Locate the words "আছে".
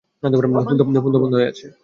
1.47-1.65